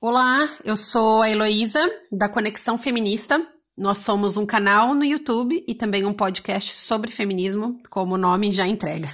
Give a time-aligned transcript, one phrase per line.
[0.00, 1.80] Olá, eu sou a Heloísa,
[2.12, 3.44] da Conexão Feminista.
[3.76, 8.52] Nós somos um canal no YouTube e também um podcast sobre feminismo, como o nome
[8.52, 9.12] já entrega.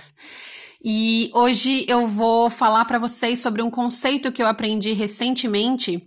[0.84, 6.06] E hoje eu vou falar para vocês sobre um conceito que eu aprendi recentemente.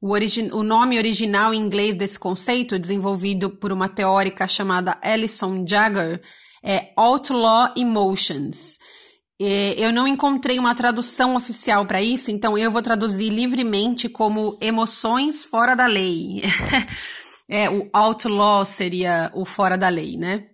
[0.00, 0.12] O,
[0.52, 6.20] o, nome original em inglês desse conceito, desenvolvido por uma teórica chamada Alison Jagger,
[6.60, 8.78] é Outlaw Emotions.
[9.40, 14.58] É, eu não encontrei uma tradução oficial para isso, então eu vou traduzir livremente como
[14.60, 16.42] emoções fora da lei.
[17.48, 20.46] é, o outlaw seria o fora da lei, né?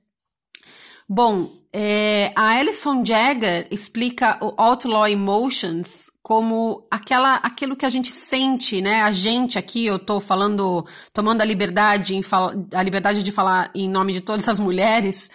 [1.09, 8.13] Bom, é, a Alison Jagger explica o outlaw emotions como aquela, aquilo que a gente
[8.13, 9.03] sente, né?
[9.03, 12.23] A gente aqui, eu tô falando, tomando a liberdade, em
[12.73, 15.29] a liberdade de falar em nome de todas as mulheres,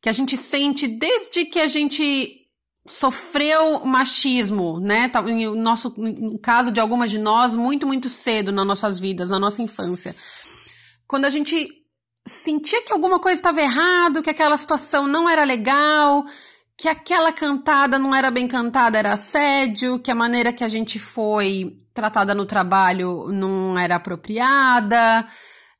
[0.00, 2.41] que a gente sente desde que a gente
[2.86, 5.10] sofreu machismo, né?
[5.24, 9.38] No nosso no caso de algumas de nós, muito, muito cedo nas nossas vidas, na
[9.38, 10.14] nossa infância.
[11.06, 11.68] Quando a gente
[12.26, 16.24] sentia que alguma coisa estava errado, que aquela situação não era legal,
[16.76, 20.98] que aquela cantada não era bem cantada, era assédio, que a maneira que a gente
[20.98, 25.26] foi tratada no trabalho não era apropriada.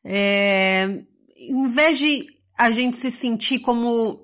[0.04, 1.02] É,
[1.36, 2.26] em vez de
[2.58, 4.20] a gente se sentir como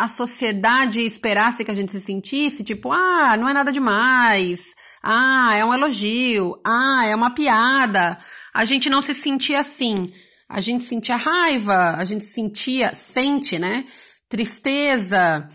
[0.00, 4.58] a sociedade esperasse que a gente se sentisse, tipo, ah, não é nada demais,
[5.02, 8.18] ah, é um elogio, ah, é uma piada.
[8.54, 10.10] A gente não se sentia assim.
[10.48, 13.84] A gente sentia raiva, a gente sentia, sente, né?
[14.26, 15.46] Tristeza.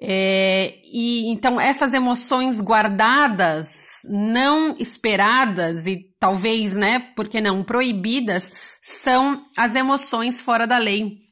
[0.00, 9.44] É, e então essas emoções guardadas, não esperadas e talvez, né, porque não proibidas, são
[9.56, 11.27] as emoções fora da lei.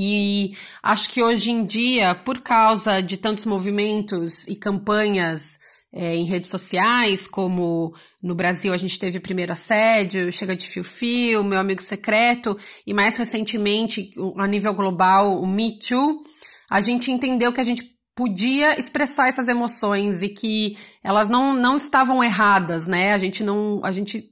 [0.00, 5.58] E acho que hoje em dia, por causa de tantos movimentos e campanhas
[5.92, 10.84] é, em redes sociais, como no Brasil a gente teve primeiro assédio, Chega de Fio
[10.84, 16.22] Fio, Meu Amigo Secreto, e mais recentemente, a nível global, o Me Too,
[16.70, 17.82] a gente entendeu que a gente
[18.14, 23.14] podia expressar essas emoções e que elas não, não estavam erradas, né?
[23.14, 24.30] A gente não, a gente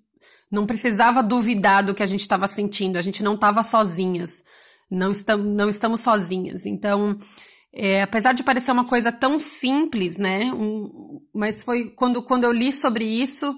[0.48, 4.44] não precisava duvidar do que a gente estava sentindo, a gente não estava sozinhas.
[4.90, 6.64] Não estamos, não estamos sozinhas.
[6.64, 7.18] Então,
[7.78, 10.44] é, apesar de parecer uma coisa tão simples, né?
[10.52, 13.54] Um, mas foi quando, quando eu li sobre isso,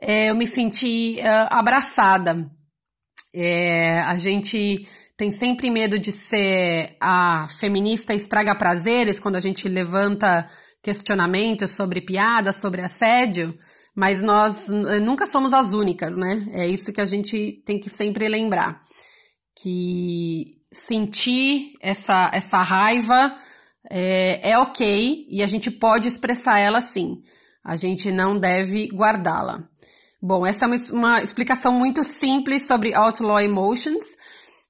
[0.00, 2.50] é, eu me senti uh, abraçada.
[3.32, 9.68] É, a gente tem sempre medo de ser a feminista estraga prazeres quando a gente
[9.68, 10.48] levanta
[10.82, 13.56] questionamentos sobre piada, sobre assédio,
[13.94, 16.48] mas nós nunca somos as únicas, né?
[16.50, 18.82] É isso que a gente tem que sempre lembrar.
[19.62, 23.36] Que sentir essa, essa raiva
[23.90, 27.22] é, é ok e a gente pode expressar ela sim.
[27.64, 29.68] A gente não deve guardá-la.
[30.20, 34.16] Bom, essa é uma, uma, explicação muito simples sobre Outlaw Emotions.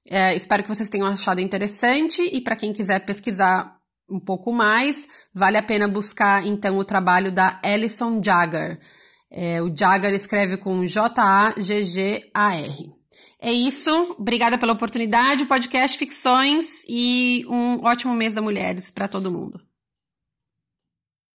[0.09, 3.77] É, espero que vocês tenham achado interessante e para quem quiser pesquisar
[4.09, 8.79] um pouco mais, vale a pena buscar então o trabalho da Alison Jagger.
[9.31, 11.23] É, o Jagger escreve com J-A-G-G-A-R.
[13.45, 14.15] É isso.
[14.17, 19.59] Obrigada pela oportunidade, podcast Ficções e um ótimo mês da Mulheres para todo mundo.